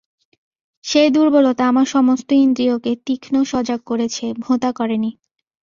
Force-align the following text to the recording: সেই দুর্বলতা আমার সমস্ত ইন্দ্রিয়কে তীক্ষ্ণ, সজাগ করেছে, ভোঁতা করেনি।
সেই 0.85 1.09
দুর্বলতা 1.09 1.63
আমার 1.67 1.87
সমস্ত 1.87 2.29
ইন্দ্রিয়কে 2.39 2.91
তীক্ষ্ণ, 3.05 3.35
সজাগ 3.43 3.79
করেছে, 3.85 4.25
ভোঁতা 4.39 4.69
করেনি। 4.71 5.11